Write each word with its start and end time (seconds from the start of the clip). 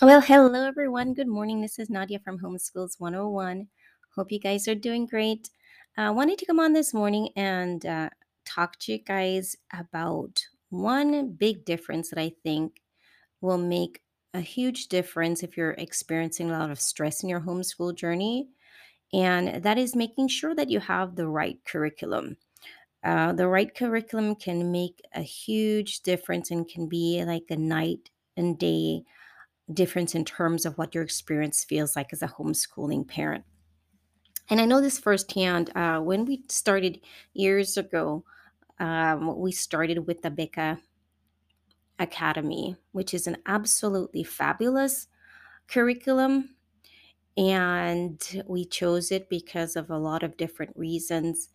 Well, 0.00 0.20
hello 0.20 0.64
everyone. 0.64 1.12
Good 1.12 1.26
morning. 1.26 1.60
This 1.60 1.80
is 1.80 1.90
Nadia 1.90 2.20
from 2.20 2.38
Homeschools 2.38 3.00
101. 3.00 3.66
Hope 4.14 4.30
you 4.30 4.38
guys 4.38 4.68
are 4.68 4.76
doing 4.76 5.06
great. 5.06 5.50
I 5.96 6.04
uh, 6.04 6.12
wanted 6.12 6.38
to 6.38 6.46
come 6.46 6.60
on 6.60 6.72
this 6.72 6.94
morning 6.94 7.30
and 7.34 7.84
uh, 7.84 8.10
talk 8.44 8.78
to 8.78 8.92
you 8.92 8.98
guys 8.98 9.56
about 9.72 10.40
one 10.70 11.32
big 11.32 11.64
difference 11.64 12.10
that 12.10 12.20
I 12.20 12.30
think 12.44 12.80
will 13.40 13.58
make 13.58 14.00
a 14.34 14.40
huge 14.40 14.86
difference 14.86 15.42
if 15.42 15.56
you're 15.56 15.72
experiencing 15.72 16.48
a 16.48 16.56
lot 16.56 16.70
of 16.70 16.78
stress 16.78 17.24
in 17.24 17.28
your 17.28 17.40
homeschool 17.40 17.96
journey. 17.96 18.50
And 19.12 19.64
that 19.64 19.78
is 19.78 19.96
making 19.96 20.28
sure 20.28 20.54
that 20.54 20.70
you 20.70 20.78
have 20.78 21.16
the 21.16 21.26
right 21.26 21.58
curriculum. 21.64 22.36
Uh, 23.02 23.32
the 23.32 23.48
right 23.48 23.74
curriculum 23.74 24.36
can 24.36 24.70
make 24.70 25.00
a 25.12 25.22
huge 25.22 26.02
difference 26.02 26.52
and 26.52 26.68
can 26.68 26.88
be 26.88 27.24
like 27.24 27.46
a 27.50 27.56
night 27.56 28.10
and 28.36 28.56
day 28.60 29.02
difference 29.72 30.14
in 30.14 30.24
terms 30.24 30.64
of 30.64 30.78
what 30.78 30.94
your 30.94 31.04
experience 31.04 31.64
feels 31.64 31.96
like 31.96 32.12
as 32.12 32.22
a 32.22 32.28
homeschooling 32.28 33.06
parent. 33.06 33.44
And 34.50 34.60
I 34.60 34.64
know 34.64 34.80
this 34.80 34.98
firsthand. 34.98 35.70
Uh, 35.76 36.00
when 36.00 36.24
we 36.24 36.42
started 36.48 37.00
years 37.34 37.76
ago, 37.76 38.24
um, 38.80 39.38
we 39.38 39.52
started 39.52 40.06
with 40.06 40.22
the 40.22 40.30
Abeka 40.30 40.78
Academy, 41.98 42.76
which 42.92 43.12
is 43.12 43.26
an 43.26 43.36
absolutely 43.46 44.22
fabulous 44.22 45.08
curriculum. 45.66 46.50
And 47.36 48.42
we 48.46 48.64
chose 48.64 49.12
it 49.12 49.28
because 49.28 49.76
of 49.76 49.90
a 49.90 49.98
lot 49.98 50.22
of 50.22 50.36
different 50.36 50.76
reasons. 50.76 51.50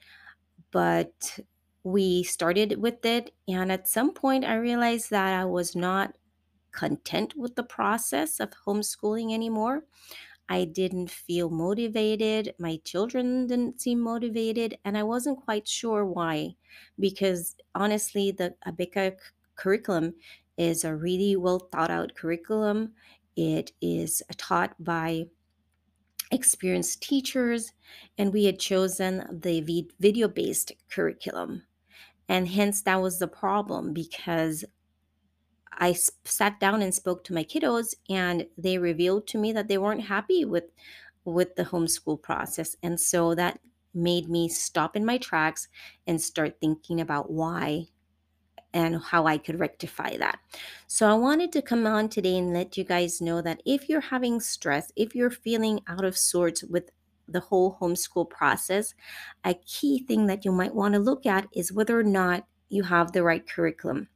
But 0.72 1.40
we 1.84 2.24
started 2.24 2.80
with 2.80 3.06
it. 3.06 3.34
And 3.48 3.72
at 3.72 3.88
some 3.88 4.14
point, 4.14 4.46
I 4.46 4.56
realized 4.56 5.10
that 5.10 5.34
I 5.34 5.46
was 5.46 5.76
not 5.76 6.14
content 6.74 7.36
with 7.38 7.56
the 7.56 7.64
process 7.64 8.40
of 8.40 8.52
homeschooling 8.66 9.34
anymore. 9.34 9.84
I 10.50 10.66
didn't 10.66 11.10
feel 11.10 11.50
motivated. 11.50 12.54
My 12.60 12.80
children 12.84 13.48
didn't 13.48 13.82
seem 13.82 14.00
motivated, 14.02 14.78
and 14.84 14.98
I 14.98 15.04
wasn't 15.04 15.44
quite 15.44 15.68
sure 15.68 16.06
why. 16.06 16.56
Because 17.00 17.56
honestly, 17.74 18.32
the 18.32 18.56
Abeka 18.68 19.16
curriculum 19.56 20.16
is 20.58 20.84
a 20.84 20.96
really 20.96 21.36
well 21.36 21.60
thought 21.72 21.90
out 21.90 22.16
curriculum. 22.16 22.94
It 23.36 23.72
is 23.82 24.22
taught 24.38 24.76
by 24.84 25.28
experienced 26.32 27.02
teachers, 27.02 27.72
and 28.18 28.34
we 28.34 28.46
had 28.46 28.60
chosen 28.60 29.40
the 29.42 29.88
video 30.00 30.28
based 30.28 30.72
curriculum. 30.90 31.64
And 32.30 32.48
hence, 32.48 32.82
that 32.84 33.02
was 33.02 33.20
the 33.20 33.28
problem 33.28 33.94
because 33.94 34.66
I 35.78 35.96
sat 36.26 36.60
down 36.60 36.82
and 36.82 36.94
spoke 36.94 37.24
to 37.26 37.34
my 37.34 37.44
kiddos 37.44 37.96
and 38.10 38.48
they 38.58 38.78
revealed 38.78 39.28
to 39.28 39.38
me 39.38 39.52
that 39.54 39.68
they 39.68 39.78
weren't 39.78 40.02
happy 40.06 40.46
with 40.46 40.66
with 41.26 41.56
the 41.56 41.64
homeschool 41.64 42.22
process 42.22 42.76
and 42.84 43.00
so 43.00 43.34
that 43.34 43.60
made 43.94 44.30
me 44.30 44.50
stop 44.50 44.96
in 44.96 45.06
my 45.06 45.18
tracks 45.18 45.68
and 46.08 46.22
start 46.22 46.58
thinking 46.60 47.00
about 47.00 47.32
why 47.32 47.88
and 48.74 48.98
how 48.98 49.28
I 49.28 49.38
could 49.38 49.60
rectify 49.60 50.18
that. 50.18 50.40
So 50.88 51.08
I 51.08 51.14
wanted 51.14 51.52
to 51.54 51.62
come 51.62 51.86
on 51.86 52.10
today 52.10 52.38
and 52.38 52.54
let 52.54 52.76
you 52.76 52.84
guys 52.84 53.22
know 53.22 53.42
that 53.42 53.62
if 53.66 53.88
you're 53.88 54.02
having 54.02 54.40
stress, 54.40 54.92
if 54.96 55.14
you're 55.16 55.30
feeling 55.30 55.82
out 55.88 56.04
of 56.04 56.18
sorts 56.18 56.64
with 56.64 56.90
the 57.28 57.40
whole 57.40 57.78
homeschool 57.80 58.30
process, 58.30 58.94
a 59.44 59.54
key 59.54 60.04
thing 60.06 60.26
that 60.28 60.44
you 60.44 60.52
might 60.52 60.74
want 60.76 60.96
to 60.96 61.00
look 61.00 61.26
at 61.26 61.48
is 61.54 61.72
whether 61.72 61.98
or 61.98 62.04
not 62.04 62.46
you 62.70 62.84
have 62.84 63.12
the 63.12 63.24
right 63.24 63.48
curriculum. 63.48 64.08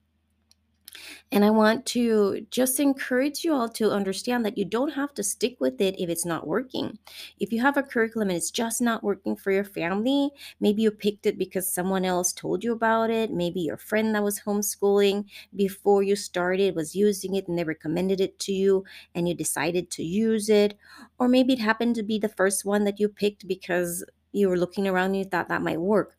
And 1.29 1.43
I 1.43 1.49
want 1.49 1.85
to 1.87 2.47
just 2.51 2.79
encourage 2.79 3.43
you 3.43 3.53
all 3.53 3.67
to 3.69 3.91
understand 3.91 4.45
that 4.45 4.57
you 4.57 4.63
don't 4.63 4.91
have 4.93 5.13
to 5.15 5.23
stick 5.23 5.57
with 5.59 5.81
it 5.81 5.99
if 5.99 6.09
it's 6.09 6.25
not 6.25 6.47
working. 6.47 6.99
If 7.37 7.51
you 7.51 7.61
have 7.61 7.75
a 7.75 7.83
curriculum 7.83 8.29
and 8.29 8.37
it's 8.37 8.49
just 8.49 8.81
not 8.81 9.03
working 9.03 9.35
for 9.35 9.51
your 9.51 9.65
family, 9.65 10.31
maybe 10.61 10.81
you 10.83 10.91
picked 10.91 11.25
it 11.25 11.37
because 11.37 11.69
someone 11.69 12.05
else 12.05 12.31
told 12.31 12.63
you 12.63 12.71
about 12.71 13.09
it. 13.09 13.29
Maybe 13.31 13.59
your 13.59 13.75
friend 13.75 14.15
that 14.15 14.23
was 14.23 14.39
homeschooling 14.41 15.25
before 15.53 16.01
you 16.01 16.15
started 16.15 16.75
was 16.75 16.95
using 16.95 17.35
it 17.35 17.47
and 17.49 17.59
they 17.59 17.65
recommended 17.65 18.21
it 18.21 18.39
to 18.39 18.53
you 18.53 18.85
and 19.13 19.27
you 19.27 19.33
decided 19.35 19.91
to 19.91 20.03
use 20.03 20.47
it. 20.47 20.77
Or 21.19 21.27
maybe 21.27 21.53
it 21.53 21.59
happened 21.59 21.95
to 21.95 22.03
be 22.03 22.19
the 22.19 22.29
first 22.29 22.63
one 22.63 22.85
that 22.85 23.01
you 23.01 23.09
picked 23.09 23.47
because 23.47 24.05
you 24.31 24.47
were 24.47 24.57
looking 24.57 24.87
around 24.87 25.07
and 25.07 25.17
you 25.17 25.25
thought 25.25 25.49
that 25.49 25.61
might 25.61 25.81
work. 25.81 26.17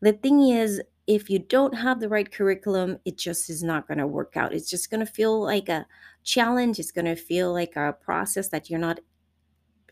The 0.00 0.12
thing 0.12 0.48
is, 0.48 0.82
if 1.06 1.28
you 1.28 1.38
don't 1.38 1.74
have 1.74 2.00
the 2.00 2.08
right 2.08 2.30
curriculum, 2.30 2.98
it 3.04 3.18
just 3.18 3.50
is 3.50 3.62
not 3.62 3.86
going 3.86 3.98
to 3.98 4.06
work 4.06 4.36
out. 4.36 4.54
It's 4.54 4.70
just 4.70 4.90
going 4.90 5.04
to 5.04 5.12
feel 5.12 5.40
like 5.40 5.68
a 5.68 5.86
challenge. 6.22 6.78
It's 6.78 6.92
going 6.92 7.04
to 7.04 7.16
feel 7.16 7.52
like 7.52 7.76
a 7.76 7.96
process 8.00 8.48
that 8.48 8.70
you're 8.70 8.80
not 8.80 9.00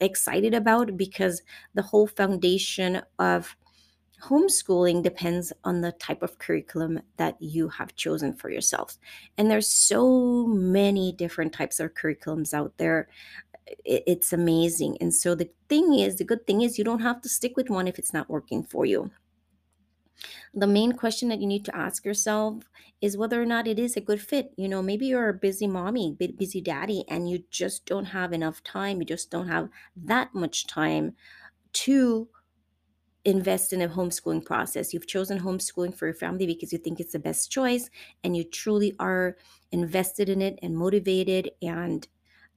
excited 0.01 0.55
about 0.55 0.97
because 0.97 1.43
the 1.75 1.83
whole 1.83 2.07
foundation 2.07 3.03
of 3.19 3.55
homeschooling 4.23 5.03
depends 5.03 5.53
on 5.65 5.81
the 5.81 5.93
type 5.93 6.23
of 6.23 6.39
curriculum 6.39 7.01
that 7.17 7.37
you 7.41 7.69
have 7.69 7.95
chosen 7.95 8.33
for 8.33 8.51
yourself. 8.51 8.97
And 9.37 9.51
there's 9.51 9.69
so 9.69 10.47
many 10.47 11.13
different 11.13 11.53
types 11.53 11.79
of 11.79 11.95
curriculums 11.95 12.55
out 12.55 12.73
there. 12.79 13.09
It's 13.85 14.33
amazing. 14.33 14.97
And 15.01 15.15
so 15.15 15.35
the 15.35 15.51
thing 15.69 15.95
is, 15.95 16.17
the 16.17 16.25
good 16.25 16.47
thing 16.47 16.63
is 16.63 16.79
you 16.79 16.85
don't 16.85 17.01
have 17.01 17.21
to 17.23 17.29
stick 17.29 17.57
with 17.57 17.69
one 17.69 17.87
if 17.87 17.99
it's 17.99 18.13
not 18.13 18.31
working 18.31 18.63
for 18.63 18.87
you 18.87 19.11
the 20.55 20.67
main 20.67 20.93
question 20.93 21.29
that 21.29 21.41
you 21.41 21.47
need 21.47 21.65
to 21.65 21.77
ask 21.77 22.05
yourself 22.05 22.65
is 23.01 23.17
whether 23.17 23.43
or 23.43 23.47
not 23.47 23.67
it 23.67 23.79
is 23.79 23.97
a 23.97 24.01
good 24.01 24.21
fit. 24.21 24.53
You 24.57 24.69
know, 24.69 24.83
maybe 24.83 25.07
you're 25.07 25.29
a 25.29 25.35
busy 25.35 25.67
mommy, 25.67 26.17
busy 26.37 26.61
daddy, 26.61 27.05
and 27.09 27.29
you 27.29 27.45
just 27.51 27.87
don't 27.87 28.07
have 28.07 28.33
enough 28.33 28.63
time. 28.63 29.01
You 29.01 29.07
just 29.07 29.31
don't 29.31 29.49
have 29.49 29.69
that 29.97 30.35
much 30.35 30.67
time 30.67 31.17
to 31.73 32.29
invest 33.25 33.73
in 33.73 33.81
a 33.81 33.89
homeschooling 33.89 34.45
process. 34.45 34.93
You've 34.93 35.07
chosen 35.07 35.41
homeschooling 35.41 35.97
for 35.97 36.07
your 36.07 36.15
family 36.15 36.47
because 36.47 36.73
you 36.73 36.79
think 36.79 36.99
it's 36.99 37.13
the 37.13 37.19
best 37.19 37.51
choice 37.51 37.89
and 38.25 38.37
you 38.37 38.45
truly 38.45 38.95
are 38.99 39.37
invested 39.71 40.29
in 40.29 40.43
it 40.43 40.59
and 40.63 40.77
motivated 40.77 41.51
and 41.63 42.07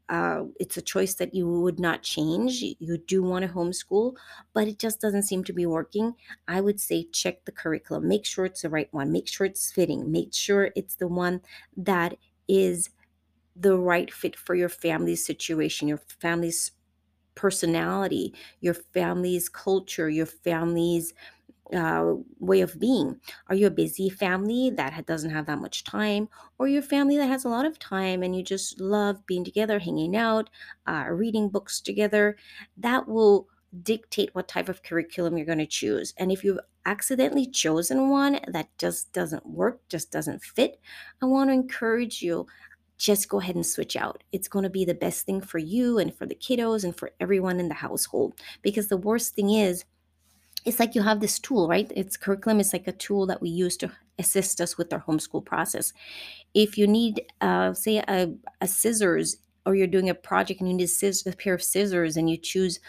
uh, 0.10 0.44
it's 0.60 0.78
a 0.78 0.82
choice 0.82 1.16
that 1.16 1.34
you 1.34 1.50
would 1.50 1.80
not 1.80 2.04
change. 2.04 2.62
You 2.62 2.98
do 2.98 3.24
want 3.24 3.46
to 3.46 3.52
homeschool, 3.52 4.16
but 4.54 4.68
it 4.68 4.78
just 4.78 5.02
doesn't 5.02 5.24
seem 5.24 5.44
to 5.46 5.54
be 5.54 5.66
working. 5.66 6.14
I 6.48 6.62
would 6.62 6.80
say 6.80 7.08
check 7.12 7.46
the 7.46 7.52
curriculum, 7.52 8.08
make 8.08 8.26
sure 8.26 8.46
it's 8.46 8.62
the 8.62 8.70
right 8.70 8.90
one, 8.92 9.12
make 9.12 9.28
sure 9.28 9.48
it's 9.48 9.72
fitting, 9.72 10.12
make 10.12 10.34
sure 10.34 10.72
it's 10.76 10.96
the 10.96 11.08
one 11.08 11.42
that 11.78 12.18
is 12.48 12.90
the 13.56 13.78
right 13.78 14.14
fit 14.14 14.36
for 14.36 14.54
your 14.54 14.70
family's 14.70 15.26
situation, 15.26 15.88
your 15.88 16.02
family's 16.20 16.72
personality, 17.34 18.34
your 18.62 18.74
family's 18.74 19.50
culture, 19.50 20.10
your 20.10 20.26
family's 20.26 21.14
uh, 21.74 22.14
way 22.40 22.62
of 22.62 22.80
being. 22.80 23.20
Are 23.48 23.56
you 23.56 23.68
a 23.68 23.72
busy 23.72 24.09
family 24.09 24.70
that 24.72 25.06
doesn't 25.06 25.31
have 25.31 25.46
that 25.48 25.59
much 25.59 25.84
time, 25.84 26.30
or 26.59 26.68
your 26.68 26.81
family 26.81 27.18
that 27.18 27.28
has 27.28 27.46
a 27.46 27.50
lot 27.50 27.66
of 27.66 27.80
time 27.80 28.24
and 28.24 28.36
you 28.36 28.44
just 28.44 28.80
love 28.80 29.26
being 29.26 29.44
together, 29.44 29.80
hanging 29.80 30.16
out, 30.16 30.50
uh, 30.88 31.06
reading 31.09 31.50
books 31.50 31.81
together? 31.81 32.38
That 32.78 33.08
will 33.08 33.48
dictate 33.84 34.34
what 34.34 34.48
type 34.48 34.70
of 34.70 34.84
curriculum 34.84 35.38
you're 35.38 35.46
going 35.46 35.58
to 35.58 35.66
choose. 35.66 36.14
And 36.18 36.31
if 36.31 36.44
you've 36.44 36.59
accidentally 36.86 37.48
chosen 37.48 38.09
one 38.09 38.40
that 38.48 38.70
just 38.78 39.12
doesn't 39.12 39.46
work, 39.46 39.81
just 39.90 40.12
doesn't 40.12 40.44
fit, 40.44 40.80
I 41.22 41.25
want 41.25 41.50
to 41.50 41.54
encourage 41.54 42.22
you 42.22 42.46
just 42.98 43.28
go 43.28 43.42
ahead 43.42 43.56
and 43.56 43.66
switch 43.66 43.96
out. 43.96 44.24
It's 44.31 44.48
going 44.48 44.64
to 44.64 44.70
be 44.70 44.86
the 44.86 44.94
best 44.94 45.25
thing 45.25 45.42
for 45.42 45.58
you 45.58 46.00
and 46.00 46.16
for 46.16 46.25
the 46.25 46.36
kiddos 46.36 46.84
and 46.84 46.96
for 46.96 47.12
everyone 47.20 47.59
in 47.59 47.68
the 47.68 47.75
household. 47.75 48.36
Because 48.62 48.88
the 48.88 48.98
worst 48.98 49.36
thing 49.36 49.50
is, 49.50 49.84
it's 50.66 50.80
like 50.80 50.96
you 50.96 51.03
have 51.03 51.20
this 51.20 51.40
tool, 51.40 51.68
right? 51.68 51.92
It's 51.96 52.18
curriculum 52.18 52.59
is 52.59 52.74
like 52.74 52.88
a 52.88 52.92
tool 52.92 53.25
that 53.28 53.42
we 53.42 53.50
use 53.50 53.78
to 53.78 53.92
assist 54.18 54.60
us 54.60 54.78
with 54.78 54.92
our 54.92 55.01
homeschool 55.01 55.45
process. 55.45 55.94
If 56.54 56.78
you 56.78 56.88
need, 56.88 57.22
uh, 57.42 57.74
say, 57.74 57.98
a, 57.98 58.31
a 58.62 58.68
scissors, 58.68 59.38
or 59.66 59.75
you're 59.75 59.88
doing 59.88 60.10
a 60.10 60.16
project 60.16 60.60
and 60.60 60.69
you 60.69 60.75
need 60.75 60.84
a, 60.84 60.88
scissors, 60.88 61.31
a 61.31 61.36
pair 61.36 61.54
of 61.54 61.63
scissors, 61.63 62.18
and 62.18 62.30
you 62.30 62.38
choose, 62.38 62.80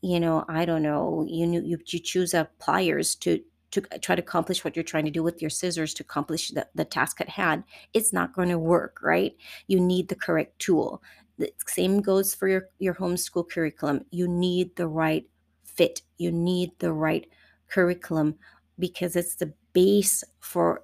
you 0.00 0.18
know, 0.20 0.44
I 0.48 0.64
don't 0.64 0.82
know, 0.82 1.26
you 1.28 1.50
you, 1.50 1.78
you 1.86 1.98
choose 1.98 2.34
a 2.34 2.48
pliers 2.58 3.14
to 3.16 3.40
to 3.72 3.80
try 4.00 4.14
to 4.14 4.22
accomplish 4.22 4.64
what 4.64 4.76
you're 4.76 4.82
trying 4.82 5.04
to 5.04 5.10
do 5.10 5.22
with 5.22 5.42
your 5.42 5.50
scissors 5.50 5.92
to 5.94 6.02
accomplish 6.02 6.50
the, 6.50 6.66
the 6.74 6.84
task 6.84 7.20
at 7.20 7.28
hand, 7.28 7.64
it's 7.92 8.12
not 8.12 8.32
going 8.32 8.48
to 8.48 8.58
work, 8.58 9.00
right? 9.02 9.36
You 9.66 9.80
need 9.80 10.08
the 10.08 10.14
correct 10.14 10.58
tool. 10.60 11.02
The 11.38 11.52
same 11.66 12.00
goes 12.00 12.32
for 12.34 12.48
your, 12.48 12.68
your 12.78 12.94
homeschool 12.94 13.50
curriculum. 13.50 14.04
You 14.10 14.28
need 14.28 14.76
the 14.76 14.86
right 14.86 15.28
fit. 15.76 16.02
You 16.18 16.32
need 16.32 16.72
the 16.78 16.92
right 16.92 17.26
curriculum 17.68 18.36
because 18.78 19.16
it's 19.16 19.36
the 19.36 19.52
base 19.72 20.24
for 20.40 20.82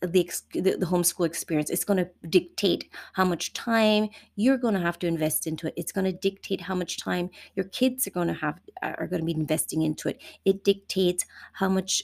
the, 0.00 0.30
the, 0.52 0.76
the 0.76 0.86
homeschool 0.86 1.26
experience. 1.26 1.70
It's 1.70 1.84
going 1.84 1.98
to 1.98 2.10
dictate 2.28 2.90
how 3.14 3.24
much 3.24 3.52
time 3.54 4.08
you're 4.36 4.58
going 4.58 4.74
to 4.74 4.80
have 4.80 4.98
to 5.00 5.06
invest 5.06 5.46
into 5.46 5.68
it. 5.68 5.74
It's 5.76 5.92
going 5.92 6.04
to 6.04 6.12
dictate 6.12 6.60
how 6.60 6.74
much 6.74 6.98
time 6.98 7.30
your 7.54 7.66
kids 7.66 8.06
are 8.06 8.10
going 8.10 8.28
to 8.28 8.34
have 8.34 8.60
uh, 8.82 8.92
are 8.98 9.06
going 9.06 9.20
to 9.20 9.26
be 9.26 9.32
investing 9.32 9.82
into 9.82 10.08
it. 10.08 10.20
It 10.44 10.64
dictates 10.64 11.24
how 11.52 11.68
much 11.68 12.02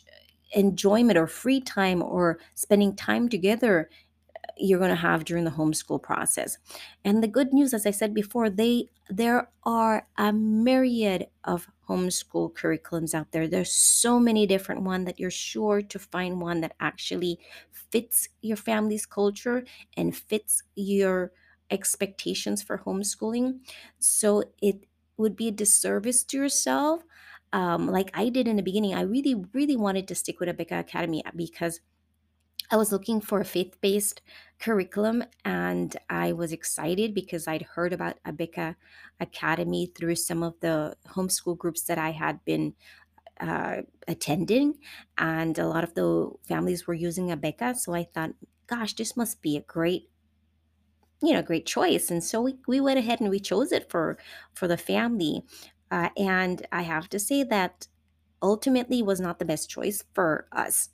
enjoyment 0.55 1.19
or 1.19 1.27
free 1.27 1.61
time 1.61 2.03
or 2.03 2.39
spending 2.55 2.95
time 2.97 3.29
together 3.29 3.89
you're 4.57 4.79
going 4.79 4.91
to 4.91 4.97
have 4.97 5.25
during 5.25 5.45
the 5.45 5.51
homeschool 5.51 6.03
process. 6.03 6.59
And 7.05 7.23
the 7.23 7.29
good 7.29 7.53
news, 7.53 7.75
as 7.75 7.87
I 7.87 7.91
said 7.91 8.15
before, 8.15 8.51
they 8.51 8.89
there 9.09 9.51
are 9.65 10.07
a 10.17 10.33
myriad 10.33 11.27
of 11.45 11.69
homeschool 11.89 12.55
curriculums 12.55 13.15
out 13.15 13.33
there. 13.33 13.47
There's 13.47 13.73
so 13.73 14.19
many 14.19 14.47
different 14.47 14.83
ones 14.83 15.07
that 15.07 15.21
you're 15.21 15.31
sure 15.31 15.83
to 15.83 15.99
find 15.99 16.41
one 16.41 16.61
that 16.61 16.75
actually 16.81 17.39
fits 17.71 18.29
your 18.41 18.57
family's 18.57 19.05
culture 19.05 19.65
and 19.97 20.17
fits 20.17 20.63
your 20.75 21.33
expectations 21.71 22.63
for 22.63 22.79
homeschooling. 22.79 23.61
So 23.99 24.45
it 24.63 24.85
would 25.17 25.37
be 25.37 25.49
a 25.49 25.53
disservice 25.53 26.23
to 26.25 26.37
yourself. 26.37 27.03
Um, 27.53 27.87
like 27.87 28.11
I 28.15 28.31
did 28.31 28.49
in 28.49 28.57
the 28.57 28.63
beginning, 28.63 28.95
I 28.95 29.03
really, 29.03 29.45
really 29.53 29.77
wanted 29.77 30.09
to 30.09 30.15
stick 30.15 30.41
with 30.41 30.49
Abeka 30.49 30.79
Academy 30.79 31.23
because 31.37 31.81
I 32.71 32.77
was 32.77 32.93
looking 32.93 33.21
for 33.21 33.41
a 33.41 33.45
faith 33.45 33.81
based 33.81 34.23
curriculum 34.59 35.25
and 35.45 35.97
I 36.09 36.33
was 36.33 36.53
excited 36.53 37.15
because 37.15 37.47
I'd 37.47 37.63
heard 37.63 37.93
about 37.93 38.23
Abeka 38.25 38.77
Academy 39.21 39.87
through 39.95 40.17
some 40.17 40.43
of 40.43 40.59
the 40.61 40.97
homeschool 41.09 41.59
groups 41.59 41.83
that 41.83 41.99
I 41.99 42.11
had 42.11 42.45
been 42.45 42.75
uh, 43.41 43.83
attending. 44.09 44.79
And 45.19 45.59
a 45.59 45.67
lot 45.67 45.85
of 45.85 45.95
the 45.95 46.31
families 46.45 46.87
were 46.87 46.95
using 46.95 47.29
Abeka. 47.29 47.77
So 47.77 47.95
I 47.95 48.05
thought, 48.05 48.33
gosh, 48.67 48.95
this 48.95 49.17
must 49.17 49.43
be 49.43 49.57
a 49.57 49.63
great 49.63 50.09
you 51.23 51.33
know 51.33 51.43
great 51.43 51.67
choice 51.67 52.11
and 52.11 52.23
so 52.23 52.43
we, 52.43 52.57
we 52.67 52.81
went 52.81 52.99
ahead 52.99 53.21
and 53.21 53.31
we 53.31 53.39
chose 53.39 53.71
it 53.71 53.89
for 53.89 54.19
for 54.55 54.67
the 54.67 54.77
family 54.77 55.45
uh, 55.91 56.09
and 56.17 56.67
i 56.73 56.83
have 56.83 57.09
to 57.09 57.19
say 57.19 57.45
that 57.45 57.87
ultimately 58.43 59.03
was 59.03 59.21
not 59.21 59.39
the 59.39 59.45
best 59.45 59.71
choice 59.71 60.03
for 60.15 60.49
us 60.51 60.91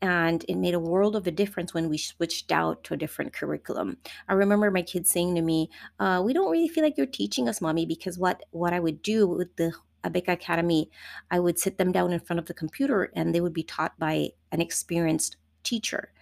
and 0.00 0.44
it 0.48 0.56
made 0.56 0.74
a 0.74 0.80
world 0.80 1.16
of 1.16 1.26
a 1.26 1.30
difference 1.30 1.74
when 1.74 1.88
we 1.88 1.98
switched 1.98 2.52
out 2.52 2.82
to 2.84 2.94
a 2.94 2.96
different 2.96 3.32
curriculum 3.32 3.96
i 4.28 4.32
remember 4.32 4.70
my 4.70 4.82
kids 4.82 5.10
saying 5.10 5.34
to 5.34 5.42
me 5.42 5.68
uh, 6.00 6.20
we 6.24 6.32
don't 6.32 6.50
really 6.50 6.68
feel 6.68 6.84
like 6.84 6.96
you're 6.96 7.06
teaching 7.06 7.48
us 7.48 7.60
mommy 7.60 7.86
because 7.86 8.18
what 8.18 8.42
what 8.50 8.72
i 8.72 8.80
would 8.80 9.02
do 9.02 9.26
with 9.26 9.54
the 9.56 9.72
Abeka 10.04 10.28
Academy, 10.28 10.90
I 11.30 11.40
would 11.40 11.58
sit 11.58 11.78
them 11.78 11.92
down 11.92 12.12
in 12.12 12.20
front 12.20 12.38
of 12.38 12.46
the 12.46 12.54
computer 12.54 13.10
and 13.14 13.34
they 13.34 13.40
would 13.40 13.52
be 13.52 13.62
taught 13.64 13.98
by 13.98 14.30
an 14.52 14.60
experienced 14.60 15.36
teacher. 15.64 16.12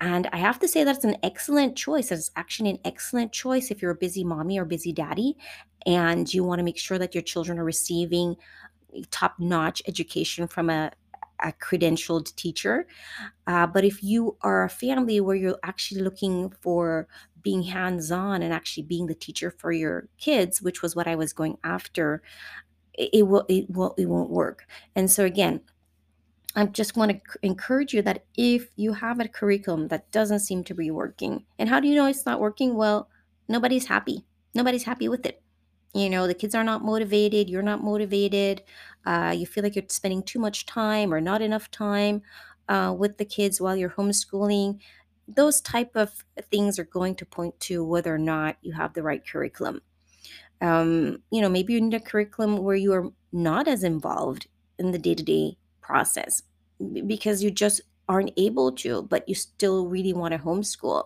And 0.00 0.28
I 0.32 0.36
have 0.36 0.60
to 0.60 0.68
say 0.68 0.84
that's 0.84 1.04
an 1.04 1.16
excellent 1.22 1.76
choice. 1.76 2.12
It's 2.12 2.30
actually 2.36 2.70
an 2.70 2.78
excellent 2.84 3.32
choice 3.32 3.70
if 3.70 3.82
you're 3.82 3.90
a 3.90 3.96
busy 3.96 4.22
mommy 4.22 4.58
or 4.58 4.64
busy 4.64 4.92
daddy 4.92 5.36
and 5.86 6.32
you 6.32 6.44
want 6.44 6.60
to 6.60 6.64
make 6.64 6.78
sure 6.78 6.98
that 6.98 7.14
your 7.14 7.22
children 7.22 7.58
are 7.58 7.64
receiving 7.64 8.36
top 9.10 9.34
notch 9.38 9.82
education 9.86 10.46
from 10.46 10.70
a, 10.70 10.92
a 11.40 11.52
credentialed 11.52 12.34
teacher. 12.36 12.86
Uh, 13.46 13.66
but 13.66 13.84
if 13.84 14.02
you 14.02 14.36
are 14.42 14.64
a 14.64 14.68
family 14.68 15.20
where 15.20 15.36
you're 15.36 15.58
actually 15.62 16.00
looking 16.00 16.52
for 16.60 17.08
being 17.42 17.62
hands 17.62 18.10
on 18.10 18.42
and 18.42 18.52
actually 18.52 18.82
being 18.82 19.06
the 19.06 19.14
teacher 19.14 19.50
for 19.50 19.72
your 19.72 20.08
kids, 20.18 20.60
which 20.60 20.82
was 20.82 20.96
what 20.96 21.06
I 21.06 21.16
was 21.16 21.32
going 21.32 21.58
after, 21.64 22.22
it, 22.94 23.10
it 23.12 23.22
will 23.22 23.44
it 23.48 23.70
will 23.70 23.94
it 23.96 24.06
won't 24.06 24.30
work. 24.30 24.66
And 24.94 25.10
so 25.10 25.24
again, 25.24 25.60
I 26.54 26.66
just 26.66 26.96
want 26.96 27.12
to 27.12 27.20
encourage 27.42 27.94
you 27.94 28.02
that 28.02 28.24
if 28.36 28.68
you 28.76 28.92
have 28.94 29.20
a 29.20 29.28
curriculum 29.28 29.88
that 29.88 30.10
doesn't 30.10 30.40
seem 30.40 30.64
to 30.64 30.74
be 30.74 30.90
working, 30.90 31.44
and 31.58 31.68
how 31.68 31.80
do 31.80 31.88
you 31.88 31.94
know 31.94 32.06
it's 32.06 32.26
not 32.26 32.40
working? 32.40 32.74
Well, 32.74 33.08
nobody's 33.48 33.86
happy. 33.86 34.24
Nobody's 34.54 34.84
happy 34.84 35.08
with 35.08 35.24
it. 35.24 35.42
You 35.94 36.10
know, 36.10 36.26
the 36.26 36.34
kids 36.34 36.54
are 36.54 36.64
not 36.64 36.84
motivated. 36.84 37.48
You're 37.48 37.62
not 37.62 37.82
motivated. 37.82 38.62
Uh, 39.06 39.34
you 39.36 39.46
feel 39.46 39.62
like 39.62 39.74
you're 39.74 39.84
spending 39.88 40.22
too 40.22 40.38
much 40.38 40.66
time 40.66 41.12
or 41.12 41.20
not 41.20 41.42
enough 41.42 41.70
time 41.70 42.22
uh, 42.68 42.94
with 42.96 43.16
the 43.18 43.24
kids 43.24 43.60
while 43.60 43.76
you're 43.76 43.90
homeschooling. 43.90 44.80
Those 45.26 45.60
type 45.60 45.90
of 45.94 46.24
things 46.50 46.78
are 46.78 46.84
going 46.84 47.14
to 47.16 47.26
point 47.26 47.58
to 47.60 47.84
whether 47.84 48.14
or 48.14 48.18
not 48.18 48.56
you 48.62 48.72
have 48.72 48.94
the 48.94 49.02
right 49.02 49.26
curriculum. 49.26 49.80
Um, 50.60 51.22
you 51.30 51.40
know, 51.40 51.48
maybe 51.48 51.72
you 51.72 51.80
need 51.80 51.94
a 51.94 52.00
curriculum 52.00 52.58
where 52.58 52.76
you 52.76 52.92
are 52.92 53.10
not 53.32 53.68
as 53.68 53.84
involved 53.84 54.48
in 54.78 54.90
the 54.92 54.98
day 54.98 55.14
to 55.14 55.22
day 55.22 55.56
process 55.80 56.42
because 57.06 57.42
you 57.42 57.50
just 57.50 57.80
aren't 58.08 58.32
able 58.36 58.72
to, 58.72 59.02
but 59.02 59.28
you 59.28 59.34
still 59.34 59.86
really 59.86 60.12
want 60.12 60.32
to 60.32 60.38
homeschool. 60.38 61.04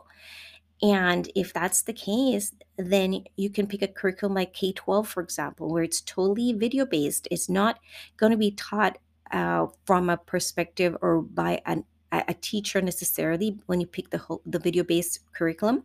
And 0.80 1.30
if 1.34 1.52
that's 1.52 1.82
the 1.82 1.92
case, 1.92 2.52
then 2.90 3.24
you 3.36 3.50
can 3.50 3.66
pick 3.66 3.82
a 3.82 3.88
curriculum 3.88 4.34
like 4.34 4.54
K 4.54 4.72
12, 4.72 5.08
for 5.08 5.22
example, 5.22 5.70
where 5.70 5.82
it's 5.82 6.00
totally 6.00 6.52
video 6.52 6.86
based. 6.86 7.28
It's 7.30 7.48
not 7.48 7.78
going 8.16 8.32
to 8.32 8.38
be 8.38 8.52
taught 8.52 8.98
uh, 9.30 9.66
from 9.84 10.10
a 10.10 10.16
perspective 10.16 10.96
or 11.00 11.22
by 11.22 11.60
an, 11.66 11.84
a 12.12 12.34
teacher 12.34 12.80
necessarily 12.82 13.58
when 13.66 13.80
you 13.80 13.86
pick 13.86 14.10
the, 14.10 14.18
whole, 14.18 14.42
the 14.44 14.58
video 14.58 14.84
based 14.84 15.20
curriculum, 15.32 15.84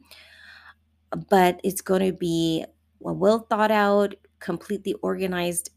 but 1.30 1.60
it's 1.64 1.82
going 1.82 2.06
to 2.06 2.12
be 2.12 2.66
a 3.06 3.14
well 3.14 3.40
thought 3.40 3.72
out, 3.72 4.14
completely 4.40 4.94
organized 5.02 5.70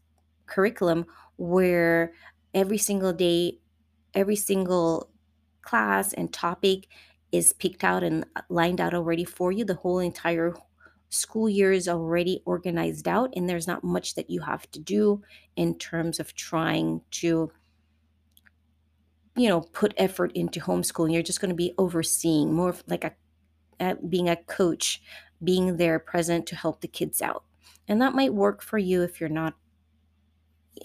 curriculum 0.45 1.05
where 1.37 2.13
every 2.53 2.77
single 2.77 3.13
day, 3.13 3.59
every 4.13 4.35
single 4.35 5.09
class 5.61 6.13
and 6.13 6.33
topic 6.33 6.87
is 7.31 7.53
picked 7.53 7.83
out 7.83 8.03
and 8.03 8.25
lined 8.49 8.81
out 8.81 8.93
already 8.93 9.23
for 9.23 9.51
you. 9.51 9.63
The 9.63 9.75
whole 9.75 9.99
entire 9.99 10.53
school 11.11 11.49
year 11.49 11.71
is 11.71 11.87
already 11.87 12.41
organized 12.45 13.07
out, 13.07 13.31
and 13.35 13.47
there's 13.47 13.67
not 13.67 13.83
much 13.83 14.15
that 14.15 14.29
you 14.29 14.41
have 14.41 14.69
to 14.71 14.79
do 14.79 15.21
in 15.55 15.77
terms 15.77 16.19
of 16.19 16.33
trying 16.33 17.01
to 17.11 17.51
you 19.35 19.47
know 19.47 19.61
put 19.61 19.93
effort 19.97 20.31
into 20.33 20.59
homeschooling. 20.59 21.13
You're 21.13 21.21
just 21.21 21.41
going 21.41 21.49
to 21.49 21.55
be 21.55 21.73
overseeing 21.77 22.53
more 22.53 22.75
like 22.87 23.03
a, 23.79 23.95
being 23.95 24.29
a 24.29 24.35
coach 24.35 25.01
being 25.43 25.77
there 25.77 25.99
present 25.99 26.45
to 26.47 26.55
help 26.55 26.81
the 26.81 26.87
kids 26.87 27.21
out. 27.21 27.43
And 27.87 28.01
that 28.01 28.13
might 28.13 28.33
work 28.33 28.61
for 28.61 28.77
you 28.77 29.01
if 29.01 29.19
you're 29.19 29.29
not 29.29 29.55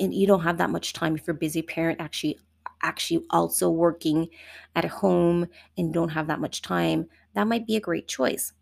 and 0.01 0.13
you 0.13 0.27
don't 0.27 0.43
have 0.43 0.59
that 0.59 0.71
much 0.71 0.93
time 0.93 1.15
if 1.15 1.27
you're 1.27 1.37
a 1.37 1.39
busy 1.39 1.63
parent 1.63 2.01
actually 2.01 2.39
actually 2.83 3.25
also 3.31 3.71
working 3.71 4.29
at 4.75 4.85
home 4.85 5.47
and 5.79 5.95
don't 5.95 6.11
have 6.11 6.27
that 6.27 6.41
much 6.41 6.63
time. 6.63 7.07
That 7.35 7.47
might 7.47 7.67
be 7.67 7.77
a 7.77 7.81
great 7.81 8.09
choice 8.09 8.53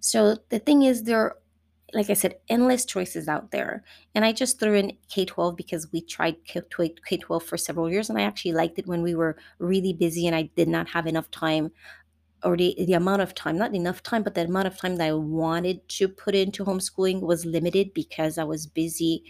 so 0.00 0.36
the 0.50 0.58
thing 0.58 0.82
is 0.82 1.04
there 1.04 1.36
like 1.94 2.10
i 2.10 2.14
said 2.14 2.36
endless 2.48 2.84
choices 2.84 3.28
out 3.28 3.50
there. 3.50 3.82
And 4.14 4.24
i 4.24 4.32
just 4.32 4.60
threw 4.60 4.74
in 4.74 4.96
k-12 5.08 5.56
because 5.56 5.90
we 5.92 6.02
tried 6.02 6.36
k-12 6.44 7.42
for 7.42 7.56
several 7.56 7.90
years 7.90 8.10
and 8.10 8.18
i 8.18 8.22
actually 8.22 8.52
liked 8.52 8.78
it 8.78 8.86
when 8.86 9.02
we 9.02 9.14
were 9.14 9.36
really 9.58 9.92
busy 9.92 10.26
and 10.26 10.36
i 10.36 10.50
did 10.56 10.68
not 10.68 10.88
have 10.88 11.06
enough 11.06 11.30
time 11.30 11.70
or 12.44 12.56
the, 12.56 12.74
the 12.86 12.92
amount 12.92 13.22
of 13.22 13.34
time 13.34 13.58
not 13.58 13.74
enough 13.74 14.02
time 14.02 14.22
but 14.22 14.34
the 14.34 14.44
amount 14.44 14.66
of 14.68 14.76
time 14.76 14.96
that 14.96 15.08
i 15.08 15.12
wanted 15.12 15.86
to 15.88 16.08
put 16.08 16.34
into 16.34 16.64
homeschooling 16.64 17.20
was 17.20 17.44
limited 17.44 17.92
because 17.94 18.38
i 18.38 18.44
was 18.44 18.66
busy 18.66 19.24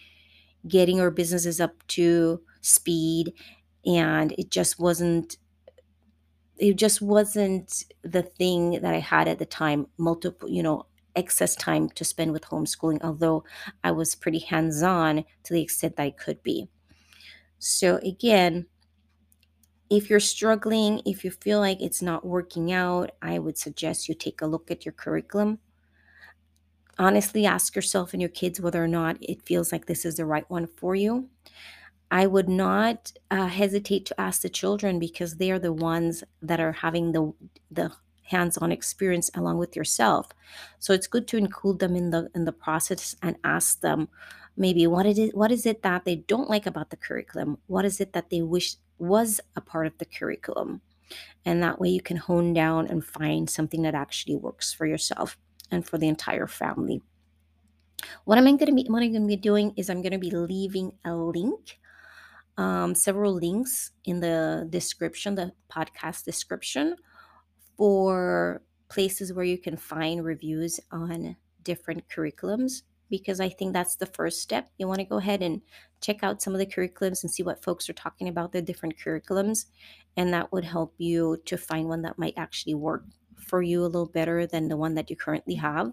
getting 0.66 1.00
our 1.00 1.10
businesses 1.10 1.60
up 1.60 1.74
to 1.86 2.40
speed 2.60 3.32
and 3.86 4.32
it 4.32 4.50
just 4.50 4.78
wasn't 4.78 5.36
it 6.58 6.76
just 6.76 7.00
wasn't 7.00 7.84
the 8.02 8.22
thing 8.22 8.72
that 8.80 8.94
I 8.94 8.98
had 9.00 9.28
at 9.28 9.38
the 9.38 9.46
time 9.46 9.86
multiple 9.98 10.48
you 10.48 10.62
know 10.62 10.86
excess 11.16 11.56
time 11.56 11.88
to 11.90 12.04
spend 12.04 12.32
with 12.32 12.44
homeschooling 12.44 13.00
although 13.02 13.44
I 13.82 13.90
was 13.92 14.14
pretty 14.14 14.38
hands-on 14.40 15.24
to 15.44 15.52
the 15.52 15.62
extent 15.62 15.96
that 15.96 16.02
I 16.02 16.10
could 16.10 16.42
be 16.42 16.68
so 17.58 17.96
again 17.98 18.66
if 19.90 20.10
you're 20.10 20.20
struggling 20.20 21.00
if 21.06 21.24
you 21.24 21.30
feel 21.30 21.60
like 21.60 21.80
it's 21.80 22.02
not 22.02 22.26
working 22.26 22.72
out 22.72 23.10
I 23.22 23.38
would 23.38 23.58
suggest 23.58 24.08
you 24.08 24.14
take 24.14 24.42
a 24.42 24.46
look 24.46 24.70
at 24.70 24.84
your 24.84 24.92
curriculum 24.92 25.58
honestly 26.98 27.46
ask 27.46 27.76
yourself 27.76 28.12
and 28.12 28.20
your 28.20 28.28
kids 28.28 28.60
whether 28.60 28.82
or 28.82 28.88
not 28.88 29.16
it 29.20 29.42
feels 29.46 29.72
like 29.72 29.86
this 29.86 30.04
is 30.04 30.16
the 30.16 30.26
right 30.26 30.48
one 30.50 30.66
for 30.66 30.94
you. 30.94 31.28
I 32.10 32.26
would 32.26 32.48
not 32.48 33.12
uh, 33.30 33.46
hesitate 33.46 34.06
to 34.06 34.20
ask 34.20 34.42
the 34.42 34.48
children 34.48 34.98
because 34.98 35.36
they 35.36 35.50
are 35.50 35.58
the 35.58 35.72
ones 35.72 36.24
that 36.42 36.60
are 36.60 36.72
having 36.72 37.12
the 37.12 37.32
the 37.70 37.92
hands-on 38.22 38.70
experience 38.70 39.30
along 39.34 39.56
with 39.56 39.74
yourself. 39.74 40.28
So 40.78 40.92
it's 40.92 41.06
good 41.06 41.26
to 41.28 41.38
include 41.38 41.78
them 41.78 41.96
in 41.96 42.10
the 42.10 42.30
in 42.34 42.44
the 42.44 42.52
process 42.52 43.16
and 43.22 43.36
ask 43.44 43.80
them 43.80 44.08
maybe 44.56 44.86
what 44.86 45.06
it 45.06 45.18
is 45.18 45.30
what 45.34 45.52
is 45.52 45.66
it 45.66 45.82
that 45.82 46.04
they 46.04 46.16
don't 46.16 46.50
like 46.50 46.66
about 46.66 46.90
the 46.90 46.96
curriculum? 46.96 47.58
What 47.66 47.84
is 47.84 48.00
it 48.00 48.12
that 48.12 48.30
they 48.30 48.42
wish 48.42 48.76
was 48.98 49.40
a 49.56 49.60
part 49.60 49.86
of 49.86 49.98
the 49.98 50.06
curriculum? 50.06 50.80
And 51.44 51.62
that 51.62 51.80
way 51.80 51.88
you 51.88 52.02
can 52.02 52.18
hone 52.18 52.52
down 52.52 52.86
and 52.86 53.04
find 53.04 53.48
something 53.48 53.82
that 53.82 53.94
actually 53.94 54.36
works 54.36 54.72
for 54.72 54.86
yourself 54.86 55.38
and 55.70 55.86
for 55.86 55.98
the 55.98 56.08
entire 56.08 56.46
family. 56.46 57.02
What 58.24 58.38
am 58.38 58.46
I 58.46 58.52
going 58.52 58.66
to 58.66 58.72
be? 58.72 58.84
What 58.88 59.02
I'm 59.02 59.12
going 59.12 59.22
to 59.22 59.28
be 59.28 59.36
doing 59.36 59.72
is 59.76 59.90
I'm 59.90 60.02
going 60.02 60.12
to 60.12 60.18
be 60.18 60.30
leaving 60.30 60.92
a 61.04 61.14
link, 61.14 61.78
um, 62.58 62.94
several 62.94 63.32
links 63.32 63.92
in 64.04 64.20
the 64.20 64.66
description, 64.68 65.36
the 65.36 65.52
podcast 65.72 66.24
description, 66.24 66.96
for 67.76 68.62
places 68.90 69.32
where 69.32 69.44
you 69.44 69.56
can 69.56 69.76
find 69.78 70.24
reviews 70.24 70.80
on 70.90 71.36
different 71.62 72.08
curriculums. 72.08 72.82
Because 73.10 73.40
I 73.40 73.48
think 73.48 73.72
that's 73.72 73.96
the 73.96 74.04
first 74.04 74.42
step. 74.42 74.68
You 74.76 74.86
want 74.86 74.98
to 74.98 75.06
go 75.06 75.16
ahead 75.16 75.40
and 75.40 75.62
check 76.02 76.22
out 76.22 76.42
some 76.42 76.52
of 76.52 76.58
the 76.58 76.66
curriculums 76.66 77.22
and 77.22 77.32
see 77.32 77.42
what 77.42 77.64
folks 77.64 77.88
are 77.88 77.94
talking 77.94 78.28
about 78.28 78.52
the 78.52 78.60
different 78.60 78.98
curriculums, 78.98 79.64
and 80.14 80.30
that 80.34 80.52
would 80.52 80.64
help 80.64 80.94
you 80.98 81.38
to 81.46 81.56
find 81.56 81.88
one 81.88 82.02
that 82.02 82.18
might 82.18 82.34
actually 82.36 82.74
work 82.74 83.04
for 83.36 83.62
you 83.62 83.82
a 83.82 83.86
little 83.86 84.10
better 84.10 84.46
than 84.46 84.68
the 84.68 84.76
one 84.76 84.94
that 84.94 85.08
you 85.08 85.16
currently 85.16 85.54
have. 85.54 85.92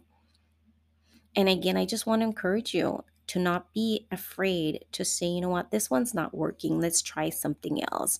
And 1.38 1.48
again, 1.48 1.78
I 1.78 1.86
just 1.86 2.06
want 2.06 2.22
to 2.22 2.26
encourage 2.26 2.74
you 2.74 3.04
to 3.28 3.40
not 3.40 3.74
be 3.74 4.08
afraid 4.12 4.86
to 4.92 5.06
say, 5.06 5.26
you 5.26 5.42
know 5.42 5.50
what, 5.50 5.72
this 5.72 5.90
one's 5.90 6.14
not 6.14 6.36
working. 6.36 6.80
Let's 6.80 7.02
try 7.02 7.30
something 7.30 7.84
else. 7.92 8.20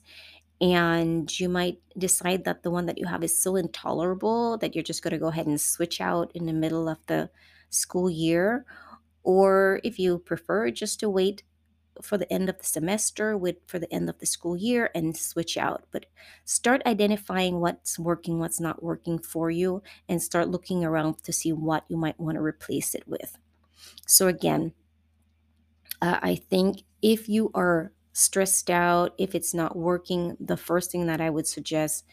And 0.62 1.38
you 1.40 1.50
might 1.50 1.80
decide 1.98 2.46
that 2.46 2.64
the 2.64 2.72
one 2.72 2.86
that 2.86 2.98
you 2.98 3.06
have 3.06 3.24
is 3.24 3.42
so 3.42 3.56
intolerable 3.56 4.58
that 4.60 4.74
you're 4.74 4.84
just 4.84 5.04
going 5.04 5.12
to 5.12 5.20
go 5.20 5.28
ahead 5.28 5.48
and 5.48 5.60
switch 5.60 6.00
out 6.00 6.32
in 6.34 6.46
the 6.46 6.54
middle 6.54 6.88
of 6.88 6.98
the 7.08 7.30
school 7.70 8.10
year. 8.10 8.66
Or 9.24 9.82
if 9.84 10.00
you 10.00 10.20
prefer, 10.20 10.72
just 10.72 11.00
to 11.02 11.10
wait 11.10 11.44
for 12.02 12.18
the 12.18 12.32
end 12.32 12.50
of 12.50 12.58
the 12.58 12.66
semester, 12.66 13.38
wait 13.38 13.62
for 13.68 13.80
the 13.80 13.92
end 13.94 14.10
of 14.10 14.20
the 14.20 14.26
school 14.26 14.56
year 14.56 14.90
and 14.96 15.16
switch 15.16 15.58
out. 15.58 15.86
But 15.92 16.06
start 16.46 16.82
identifying 16.86 17.60
what's 17.60 17.98
working, 18.00 18.40
what's 18.40 18.60
not 18.60 18.84
working 18.84 19.20
for 19.20 19.50
you, 19.52 19.82
and 20.08 20.22
start 20.22 20.50
looking 20.50 20.84
around 20.84 21.24
to 21.24 21.34
see 21.34 21.52
what 21.54 21.86
you 21.90 21.98
might 21.98 22.20
want 22.20 22.36
to 22.36 22.42
replace 22.42 22.96
it 22.96 23.08
with. 23.08 23.38
So, 24.08 24.28
again, 24.28 24.74
uh, 26.06 26.20
I 26.22 26.36
think 26.36 26.84
if 27.02 27.28
you 27.28 27.52
are 27.54 27.92
stressed 28.14 28.70
out, 28.70 29.14
if 29.18 29.36
it's 29.36 29.54
not 29.54 29.76
working, 29.76 30.38
the 30.40 30.58
first 30.58 30.92
thing 30.92 31.08
that 31.08 31.22
I 31.22 31.30
would 31.30 31.48
suggest 31.48 32.06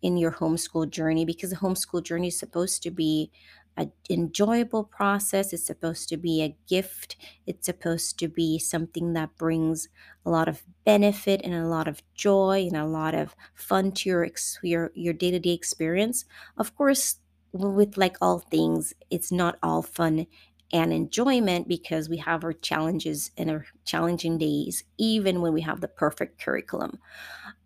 in 0.00 0.16
your 0.16 0.32
homeschool 0.32 0.90
journey, 0.90 1.24
because 1.24 1.50
the 1.50 1.56
homeschool 1.56 2.02
journey 2.02 2.28
is 2.28 2.38
supposed 2.38 2.82
to 2.82 2.90
be 2.90 3.30
an 3.76 3.92
enjoyable 4.10 4.84
process, 4.84 5.52
it's 5.52 5.66
supposed 5.66 6.08
to 6.08 6.16
be 6.16 6.42
a 6.42 6.56
gift, 6.68 7.16
it's 7.46 7.66
supposed 7.66 8.18
to 8.18 8.28
be 8.28 8.58
something 8.58 9.12
that 9.14 9.36
brings 9.36 9.88
a 10.26 10.30
lot 10.30 10.48
of 10.48 10.62
benefit 10.84 11.40
and 11.44 11.54
a 11.54 11.66
lot 11.66 11.88
of 11.88 12.02
joy 12.14 12.66
and 12.68 12.76
a 12.76 12.86
lot 12.86 13.14
of 13.14 13.34
fun 13.54 13.92
to 13.92 14.08
your 14.08 14.28
your, 14.62 14.90
your 14.94 15.14
day-to-day 15.14 15.52
experience. 15.52 16.24
Of 16.56 16.74
course, 16.76 17.16
with 17.52 17.96
like 17.96 18.16
all 18.20 18.40
things, 18.40 18.94
it's 19.10 19.32
not 19.32 19.58
all 19.62 19.82
fun 19.82 20.26
and 20.72 20.92
enjoyment 20.92 21.66
because 21.66 22.08
we 22.08 22.18
have 22.18 22.44
our 22.44 22.52
challenges 22.52 23.30
and 23.36 23.50
our 23.50 23.66
challenging 23.84 24.38
days, 24.38 24.84
even 24.98 25.40
when 25.40 25.52
we 25.52 25.62
have 25.62 25.80
the 25.80 25.88
perfect 25.88 26.40
curriculum. 26.40 26.98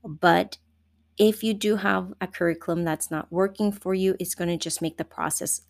But 0.04 0.58
if 1.18 1.42
you 1.42 1.54
do 1.54 1.76
have 1.76 2.12
a 2.20 2.26
curriculum 2.26 2.84
that's 2.84 3.10
not 3.10 3.30
working 3.30 3.72
for 3.72 3.94
you, 3.94 4.16
it's 4.18 4.34
going 4.34 4.48
to 4.48 4.56
just 4.56 4.82
make 4.82 4.96
the 4.96 5.04
process 5.04 5.62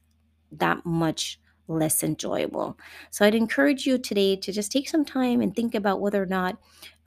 that 0.53 0.85
much 0.85 1.41
less 1.69 2.03
enjoyable. 2.03 2.79
So 3.11 3.25
I'd 3.25 3.35
encourage 3.35 3.87
you 3.87 3.99
today 3.99 4.37
to 4.37 4.53
just 4.53 4.71
take 4.71 4.89
some 4.89 5.05
time 5.05 5.41
and 5.41 5.55
think 5.55 5.75
about 5.75 6.01
whether 6.01 6.23
or 6.23 6.27
not 6.27 6.59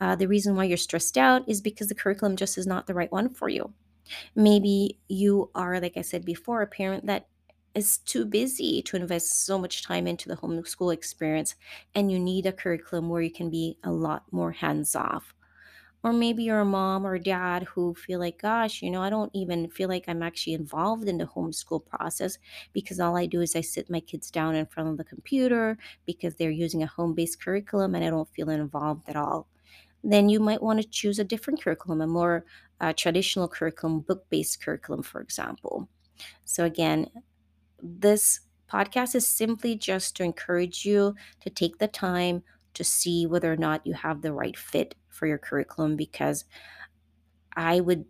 uh, 0.02 0.16
the 0.16 0.28
reason 0.28 0.56
why 0.56 0.66
you're 0.66 0.78
stressed 0.78 1.18
out 1.18 1.48
is 1.48 1.62
because 1.62 1.88
the 1.88 1.96
curriculum 1.96 2.36
just 2.36 2.58
is 2.58 2.66
not 2.66 2.88
the 2.88 2.94
right 2.94 3.12
one 3.12 3.30
for 3.30 3.50
you. 3.50 3.74
Maybe 4.36 5.00
you 5.08 5.50
are, 5.56 5.80
like 5.80 5.98
I 5.98 6.02
said 6.02 6.26
before, 6.26 6.62
a 6.62 6.68
parent 6.68 7.06
that 7.08 7.28
is 7.76 7.98
too 8.00 8.26
busy 8.26 8.82
to 8.84 8.96
invest 8.96 9.46
so 9.46 9.60
much 9.60 9.84
time 9.84 10.08
into 10.08 10.30
the 10.30 10.38
homeschool 10.38 10.94
experience, 10.94 11.56
and 11.94 12.12
you 12.12 12.20
need 12.20 12.46
a 12.46 12.54
curriculum 12.54 13.10
where 13.10 13.22
you 13.22 13.32
can 13.32 13.50
be 13.50 13.78
a 13.84 13.92
lot 13.92 14.24
more 14.32 14.52
hands 14.52 14.96
off. 14.96 15.34
Or 16.04 16.14
maybe 16.14 16.44
you're 16.44 16.60
a 16.60 16.66
mom 16.66 17.06
or 17.06 17.18
dad 17.18 17.64
who 17.64 17.96
feel 17.96 18.20
like, 18.20 18.40
gosh, 18.40 18.84
you 18.84 18.92
know, 18.92 19.02
I 19.02 19.10
don't 19.10 19.32
even 19.34 19.70
feel 19.70 19.90
like 19.90 20.06
I'm 20.08 20.22
actually 20.22 20.54
involved 20.54 21.08
in 21.08 21.18
the 21.18 21.26
homeschool 21.26 21.84
process 21.84 22.38
because 22.74 23.00
all 23.00 23.18
I 23.18 23.26
do 23.26 23.42
is 23.42 23.56
I 23.56 23.62
sit 23.62 23.90
my 23.90 24.00
kids 24.00 24.30
down 24.30 24.54
in 24.56 24.68
front 24.68 24.90
of 24.90 24.98
the 24.98 25.04
computer 25.04 25.80
because 26.06 26.36
they're 26.36 26.52
using 26.52 26.84
a 26.84 26.88
home 26.88 27.16
based 27.16 27.42
curriculum 27.42 27.96
and 27.96 28.06
I 28.06 28.12
don't 28.12 28.30
feel 28.30 28.52
involved 28.52 29.10
at 29.10 29.16
all. 29.16 29.48
Then 30.04 30.30
you 30.30 30.40
might 30.40 30.62
want 30.62 30.80
to 30.80 30.88
choose 30.88 31.18
a 31.18 31.24
different 31.24 31.62
curriculum, 31.62 32.02
a 32.02 32.08
more 32.08 32.46
uh, 32.80 32.94
traditional 32.94 33.48
curriculum, 33.48 34.02
book 34.02 34.30
based 34.30 34.62
curriculum, 34.62 35.02
for 35.02 35.22
example. 35.22 35.90
So, 36.44 36.66
again, 36.66 37.10
this 37.86 38.42
podcast 38.72 39.16
is 39.16 39.28
simply 39.28 39.76
just 39.76 40.16
to 40.18 40.24
encourage 40.24 40.86
you 40.86 41.16
to 41.42 41.50
take 41.50 41.78
the 41.78 41.88
time 41.88 42.44
to 42.74 42.84
see 42.84 43.26
whether 43.26 43.52
or 43.52 43.58
not 43.58 43.86
you 43.86 43.94
have 43.94 44.22
the 44.22 44.34
right 44.34 44.58
fit 44.58 44.96
for 45.10 45.28
your 45.28 45.38
curriculum 45.38 45.96
because 45.96 46.46
I 47.56 47.80
would 47.80 48.06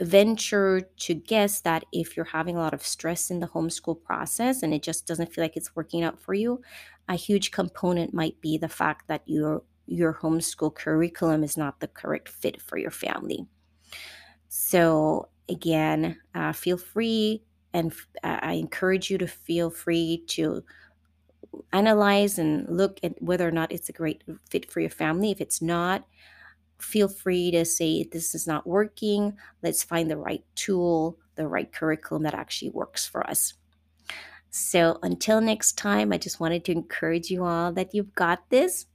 venture 0.00 0.80
to 0.80 1.14
guess 1.14 1.60
that 1.60 1.84
if 1.92 2.16
you're 2.16 2.26
having 2.26 2.56
a 2.56 2.60
lot 2.60 2.74
of 2.74 2.84
stress 2.84 3.30
in 3.30 3.40
the 3.40 3.48
homeschool 3.48 4.02
process 4.02 4.62
and 4.62 4.72
it 4.72 4.82
just 4.82 5.06
doesn't 5.06 5.32
feel 5.32 5.42
like 5.42 5.56
it's 5.56 5.74
working 5.74 6.02
out 6.02 6.20
for 6.20 6.34
you, 6.34 6.60
a 7.08 7.14
huge 7.14 7.50
component 7.50 8.14
might 8.14 8.40
be 8.40 8.58
the 8.58 8.68
fact 8.68 9.08
that 9.08 9.22
your 9.26 9.62
your 9.86 10.12
homeschool 10.12 10.74
curriculum 10.74 11.42
is 11.42 11.56
not 11.56 11.80
the 11.80 11.88
correct 11.88 12.28
fit 12.28 12.60
for 12.60 12.76
your 12.76 12.90
family. 12.90 13.46
So 14.48 15.28
again, 15.48 16.18
uh, 16.34 16.52
feel 16.52 16.76
free 16.76 17.42
and 17.72 17.92
I 18.22 18.54
encourage 18.54 19.10
you 19.10 19.18
to 19.18 19.26
feel 19.26 19.70
free 19.70 20.24
to 20.28 20.64
analyze 21.72 22.38
and 22.38 22.68
look 22.68 22.98
at 23.02 23.20
whether 23.22 23.46
or 23.46 23.50
not 23.50 23.72
it's 23.72 23.88
a 23.88 23.92
great 23.92 24.22
fit 24.50 24.70
for 24.70 24.80
your 24.80 24.90
family. 24.90 25.30
If 25.30 25.40
it's 25.40 25.62
not, 25.62 26.06
feel 26.78 27.08
free 27.08 27.50
to 27.50 27.64
say 27.64 28.04
this 28.04 28.34
is 28.34 28.46
not 28.46 28.66
working. 28.66 29.36
Let's 29.62 29.82
find 29.82 30.10
the 30.10 30.16
right 30.16 30.44
tool, 30.54 31.18
the 31.34 31.48
right 31.48 31.70
curriculum 31.72 32.22
that 32.24 32.34
actually 32.34 32.70
works 32.70 33.06
for 33.06 33.26
us. 33.28 33.54
So 34.50 34.98
until 35.02 35.40
next 35.40 35.76
time, 35.76 36.12
I 36.12 36.18
just 36.18 36.40
wanted 36.40 36.64
to 36.64 36.72
encourage 36.72 37.30
you 37.30 37.44
all 37.44 37.72
that 37.72 37.94
you've 37.94 38.14
got 38.14 38.48
this. 38.50 38.86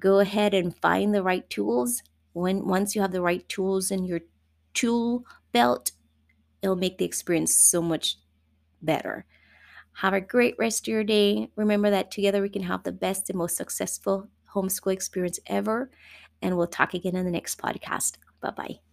Go 0.00 0.18
ahead 0.18 0.54
and 0.54 0.76
find 0.76 1.14
the 1.14 1.22
right 1.22 1.48
tools. 1.48 2.02
When 2.34 2.66
once 2.66 2.94
you 2.94 3.00
have 3.00 3.12
the 3.12 3.22
right 3.22 3.46
tools 3.48 3.90
in 3.90 4.04
your 4.04 4.20
tool 4.74 5.24
belt, 5.52 5.92
it'll 6.62 6.76
make 6.76 6.98
the 6.98 7.04
experience 7.04 7.54
so 7.54 7.82
much 7.82 8.18
better. 8.80 9.26
Have 9.94 10.14
a 10.14 10.20
great 10.20 10.54
rest 10.58 10.88
of 10.88 10.92
your 10.92 11.04
day. 11.04 11.50
Remember 11.56 11.90
that 11.90 12.10
together 12.10 12.40
we 12.40 12.48
can 12.48 12.62
have 12.62 12.82
the 12.82 12.92
best 12.92 13.28
and 13.28 13.38
most 13.38 13.56
successful 13.56 14.28
homeschool 14.54 14.92
experience 14.92 15.38
ever. 15.46 15.90
And 16.40 16.56
we'll 16.56 16.66
talk 16.66 16.94
again 16.94 17.16
in 17.16 17.24
the 17.24 17.30
next 17.30 17.58
podcast. 17.58 18.16
Bye 18.40 18.50
bye. 18.50 18.91